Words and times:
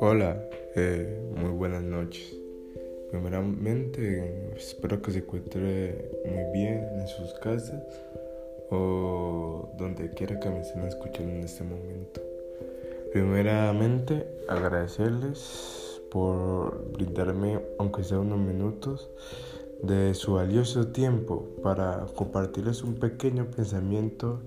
Hola, 0.00 0.36
eh, 0.76 1.18
muy 1.34 1.50
buenas 1.52 1.82
noches. 1.82 2.36
Primeramente, 3.10 4.52
espero 4.56 5.00
que 5.00 5.12
se 5.12 5.18
encuentre 5.20 6.10
muy 6.26 6.52
bien 6.52 6.86
en 6.98 7.08
sus 7.08 7.32
casas 7.34 7.82
o 8.70 9.70
donde 9.78 10.10
quiera 10.10 10.38
que 10.38 10.50
me 10.50 10.60
estén 10.60 10.82
escuchando 10.84 11.32
en 11.32 11.44
este 11.44 11.64
momento. 11.64 12.20
Primeramente, 13.12 14.26
agradecerles 14.48 16.02
por 16.10 16.92
brindarme, 16.92 17.58
aunque 17.78 18.04
sea 18.04 18.18
unos 18.18 18.38
minutos, 18.38 19.08
de 19.82 20.12
su 20.14 20.34
valioso 20.34 20.88
tiempo 20.88 21.48
para 21.62 22.06
compartirles 22.14 22.82
un 22.82 22.96
pequeño 22.96 23.50
pensamiento 23.50 24.40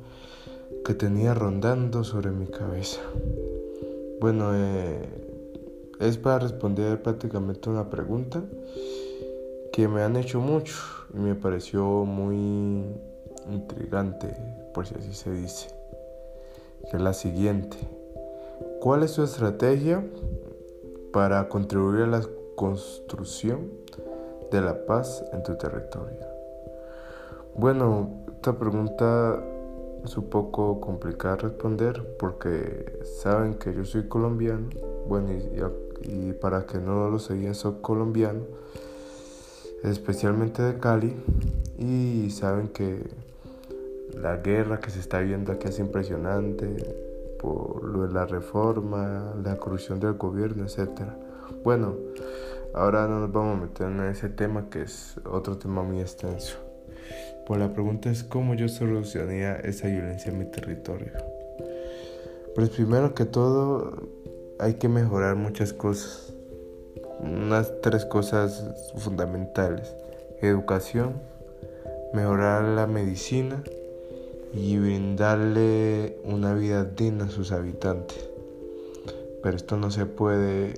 que 0.84 0.94
tenía 0.94 1.34
rondando 1.34 2.04
sobre 2.04 2.32
mi 2.32 2.48
cabeza. 2.48 3.02
Bueno, 4.20 4.52
eh, 4.54 5.10
es 6.00 6.18
para 6.18 6.40
responder 6.40 7.02
prácticamente 7.02 7.70
una 7.70 7.90
pregunta 7.90 8.44
que 9.72 9.88
me 9.88 10.04
han 10.04 10.16
hecho 10.16 10.40
mucho 10.40 10.76
y 11.14 11.18
me 11.18 11.36
pareció 11.36 12.06
muy 12.06 12.84
intrigante, 13.52 14.36
por 14.74 14.88
si 14.88 14.96
así 14.96 15.14
se 15.14 15.32
dice, 15.32 15.70
que 16.90 16.98
es 16.98 17.04
la 17.04 17.14
siguiente. 17.14 17.78
¿Cuál 18.80 19.04
es 19.04 19.12
su 19.12 19.24
estrategia 19.24 20.06
para 21.12 21.48
contribuir 21.50 22.04
a 22.04 22.08
la 22.08 22.22
construcción 22.56 23.72
de 24.52 24.62
la 24.62 24.86
paz 24.86 25.24
en 25.34 25.44
tu 25.44 25.56
territorio? 25.56 26.26
Bueno, 27.56 28.10
esta 28.36 28.58
pregunta 28.58 29.44
es 30.06 30.18
un 30.18 30.30
poco 30.30 30.80
complicada 30.80 31.36
de 31.36 31.42
responder 31.44 32.16
porque 32.20 33.02
saben 33.22 33.56
que 33.56 33.74
yo 33.74 33.86
soy 33.86 34.08
colombiano, 34.08 34.70
bueno, 35.08 35.30
y, 36.02 36.34
para 36.34 36.66
que 36.66 36.78
no 36.78 37.10
lo 37.10 37.20
seguían 37.20 37.56
soy 37.56 37.76
colombiano, 37.82 38.42
especialmente 39.84 40.62
de 40.62 40.80
Cali, 40.80 41.16
y 41.78 42.30
saben 42.30 42.70
que 42.70 43.04
la 44.14 44.38
guerra 44.38 44.80
que 44.80 44.92
se 44.92 45.00
está 45.00 45.20
viendo 45.20 45.52
aquí 45.52 45.68
es 45.68 45.80
impresionante 45.80 46.96
por 47.40 47.84
lo 47.84 48.08
de 48.08 48.14
la 48.14 48.26
reforma, 48.26 49.34
la 49.44 49.58
corrupción 49.58 50.00
del 50.00 50.14
gobierno, 50.14 50.66
etc. 50.66 51.02
Bueno, 51.64 51.96
ahora 52.74 53.08
no 53.08 53.20
nos 53.20 53.32
vamos 53.32 53.58
a 53.58 53.62
meter 53.62 53.88
en 53.88 54.00
ese 54.02 54.30
tema 54.30 54.70
que 54.70 54.84
es 54.84 55.20
otro 55.26 55.58
tema 55.58 55.84
muy 55.84 56.00
extenso. 56.00 56.65
Pues 57.46 57.60
la 57.60 57.72
pregunta 57.74 58.10
es 58.10 58.24
cómo 58.24 58.56
yo 58.56 58.68
solucionaría 58.68 59.56
esa 59.58 59.88
violencia 59.88 60.32
en 60.32 60.40
mi 60.40 60.46
territorio. 60.46 61.12
Pues 62.56 62.70
primero 62.70 63.14
que 63.14 63.26
todo 63.26 64.10
hay 64.58 64.76
que 64.76 64.90
mejorar 64.90 65.36
muchas 65.36 65.74
cosas. 65.74 66.34
Unas 67.20 67.72
tres 67.82 68.06
cosas 68.06 68.64
fundamentales. 68.98 69.94
Educación, 70.42 71.22
mejorar 72.14 72.64
la 72.64 72.88
medicina 72.88 73.62
y 74.54 74.78
brindarle 74.78 76.18
una 76.24 76.54
vida 76.54 76.84
digna 76.84 77.26
a 77.26 77.30
sus 77.30 77.52
habitantes. 77.52 78.28
Pero 79.44 79.56
esto 79.56 79.78
no 79.78 79.92
se 79.92 80.06
puede 80.06 80.74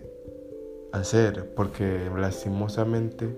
hacer 0.91 1.53
porque 1.55 2.09
lastimosamente 2.15 3.29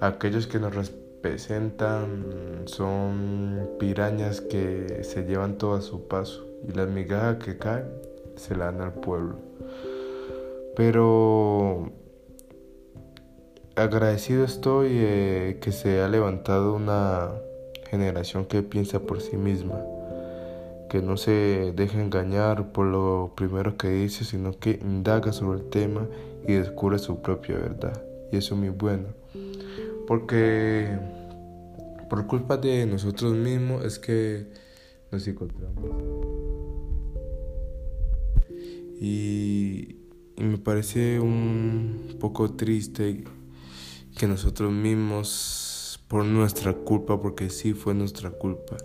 aquellos 0.00 0.46
que 0.46 0.58
nos 0.58 0.74
representan 1.16 2.64
son 2.66 3.70
pirañas 3.78 4.40
que 4.40 5.02
se 5.02 5.24
llevan 5.24 5.56
todo 5.58 5.74
a 5.74 5.80
su 5.80 6.06
paso 6.06 6.46
y 6.68 6.72
las 6.72 6.88
migajas 6.88 7.42
que 7.44 7.56
caen 7.56 7.86
se 8.36 8.54
la 8.54 8.66
dan 8.66 8.82
al 8.82 8.92
pueblo. 8.92 9.36
Pero 10.76 11.90
agradecido 13.76 14.44
estoy 14.44 14.88
eh, 14.92 15.58
que 15.60 15.72
se 15.72 16.02
ha 16.02 16.08
levantado 16.08 16.74
una 16.74 17.30
generación 17.90 18.44
que 18.44 18.62
piensa 18.62 19.00
por 19.00 19.20
sí 19.20 19.36
misma, 19.36 19.80
que 20.90 21.00
no 21.00 21.16
se 21.16 21.72
deja 21.74 22.00
engañar 22.00 22.72
por 22.72 22.86
lo 22.86 23.32
primero 23.34 23.76
que 23.76 23.88
dice, 23.88 24.24
sino 24.24 24.52
que 24.52 24.78
indaga 24.82 25.32
sobre 25.32 25.60
el 25.60 25.68
tema 25.70 26.06
y 26.46 26.52
descubre 26.52 26.98
su 26.98 27.22
propia 27.22 27.56
verdad. 27.56 28.02
Y 28.30 28.36
eso 28.36 28.54
es 28.54 28.60
muy 28.60 28.70
bueno, 28.70 29.06
porque 30.06 30.98
por 32.08 32.26
culpa 32.26 32.56
de 32.56 32.86
nosotros 32.86 33.34
mismos 33.34 33.84
es 33.84 33.98
que 33.98 34.46
nos 35.10 35.26
encontramos. 35.26 35.84
Y 39.00 39.96
me 40.36 40.58
parece 40.58 41.20
un 41.20 42.16
poco 42.20 42.52
triste 42.52 43.24
que 44.16 44.26
nosotros 44.26 44.72
mismos, 44.72 46.00
por 46.08 46.24
nuestra 46.24 46.72
culpa, 46.72 47.20
porque 47.20 47.50
sí 47.50 47.74
fue 47.74 47.94
nuestra 47.94 48.30
culpa, 48.30 48.76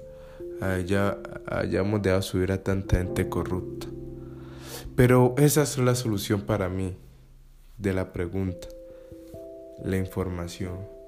haya, 0.59 1.17
hayamos 1.45 2.01
dejado 2.01 2.21
subir 2.21 2.51
a 2.51 2.63
tanta 2.63 2.97
gente 2.97 3.29
corrupta. 3.29 3.87
Pero 4.95 5.35
esa 5.37 5.63
es 5.63 5.77
la 5.77 5.95
solución 5.95 6.41
para 6.41 6.67
mí 6.67 6.95
de 7.77 7.93
la 7.93 8.11
pregunta. 8.11 8.67
La 9.83 9.97
información. 9.97 11.00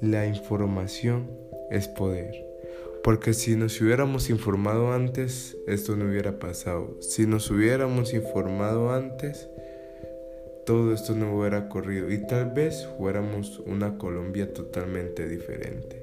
La 0.00 0.26
información 0.26 1.30
es 1.70 1.88
poder. 1.88 2.44
Porque 3.02 3.32
si 3.32 3.56
nos 3.56 3.80
hubiéramos 3.80 4.30
informado 4.30 4.92
antes, 4.92 5.56
esto 5.66 5.96
no 5.96 6.10
hubiera 6.10 6.38
pasado. 6.38 6.96
Si 7.00 7.26
nos 7.26 7.50
hubiéramos 7.50 8.12
informado 8.12 8.92
antes, 8.92 9.48
todo 10.66 10.92
esto 10.92 11.14
no 11.14 11.38
hubiera 11.38 11.68
corrido 11.68 12.10
y 12.10 12.26
tal 12.26 12.50
vez 12.50 12.86
fuéramos 12.98 13.60
una 13.60 13.96
Colombia 13.96 14.52
totalmente 14.52 15.28
diferente. 15.28 16.00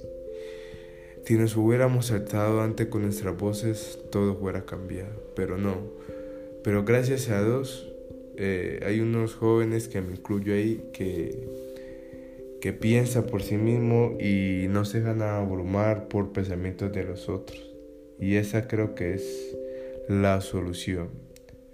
Si 1.26 1.36
nos 1.36 1.56
hubiéramos 1.56 2.08
saltado 2.08 2.62
antes 2.62 2.88
con 2.88 3.04
nuestras 3.04 3.38
voces, 3.38 4.00
todo 4.10 4.40
hubiera 4.40 4.66
cambiado, 4.66 5.12
pero 5.36 5.58
no. 5.58 5.76
Pero 6.64 6.84
gracias 6.84 7.30
a 7.30 7.44
Dios, 7.44 7.94
eh, 8.38 8.80
hay 8.86 9.02
unos 9.02 9.36
jóvenes 9.36 9.88
que 9.88 10.02
me 10.02 10.14
incluyo 10.14 10.54
ahí 10.54 10.90
que 10.94 11.48
que 12.64 12.72
piensa 12.72 13.26
por 13.26 13.44
sí 13.44 13.58
mismo 13.58 14.16
y 14.22 14.68
no 14.70 14.86
se 14.86 15.02
dejan 15.02 15.22
abrumar 15.22 16.08
por 16.08 16.32
pensamientos 16.32 16.94
de 16.94 17.04
los 17.04 17.28
otros. 17.28 17.62
Y 18.18 18.38
esa 18.38 18.70
creo 18.70 18.96
que 18.96 19.16
es 19.16 19.58
la 20.08 20.40
solución. 20.40 21.10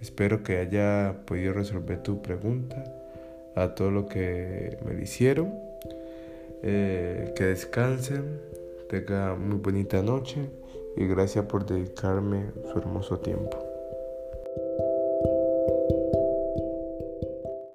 Espero 0.02 0.42
que 0.42 0.58
haya 0.58 1.22
podido 1.28 1.54
resolver 1.54 2.02
tu 2.02 2.24
pregunta 2.24 2.84
a 3.56 3.76
todo 3.76 3.92
lo 3.92 4.08
que 4.08 4.80
me 4.84 5.00
hicieron. 5.00 5.54
Eh, 6.64 7.36
que 7.36 7.44
descansen, 7.44 8.40
tengan 8.90 9.48
muy 9.48 9.60
bonita 9.60 10.02
noche 10.02 10.50
y 10.98 11.06
gracias 11.06 11.46
por 11.46 11.68
dedicarme 11.68 12.46
su 12.64 12.80
hermoso 12.80 13.20
tiempo. 13.20 13.69